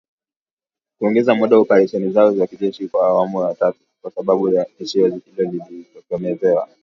[0.97, 5.21] Kuongeza muda wa operesheni zao za kijeshi katika awamu ya tatu, kwa sababu tishio hilo
[5.37, 6.69] halijatokomezwa.